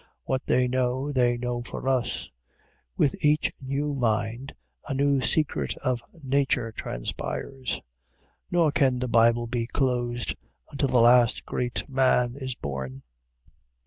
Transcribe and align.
What 0.23 0.47
they 0.47 0.67
know 0.67 1.11
they 1.11 1.37
know 1.37 1.61
for 1.61 1.87
us. 1.87 2.31
With 2.97 3.23
each 3.23 3.51
new 3.61 3.93
mind, 3.93 4.55
a 4.87 4.95
new 4.95 5.21
secret 5.21 5.77
of 5.77 6.01
nature 6.23 6.71
transpires; 6.71 7.79
nor 8.49 8.71
can 8.71 8.97
the 8.97 9.07
Bible 9.07 9.45
be 9.45 9.67
closed 9.67 10.33
until 10.71 10.87
the 10.89 11.01
last 11.01 11.45
great 11.45 11.87
man 11.87 12.33
is 12.35 12.55
born. 12.55 13.03